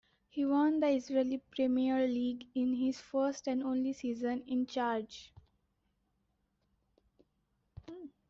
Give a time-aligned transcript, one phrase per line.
[0.29, 5.31] He won the Israeli Premier League in his first and only season in charge.